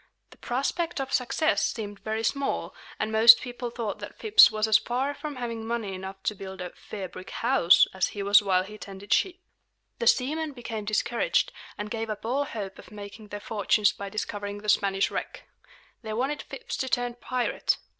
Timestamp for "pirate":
17.13-17.77